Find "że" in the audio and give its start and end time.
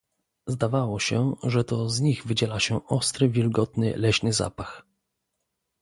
1.43-1.63